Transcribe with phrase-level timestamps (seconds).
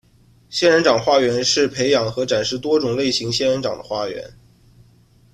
[0.49, 4.33] 仙人掌花园是培养和展示多种类型仙人掌的花园。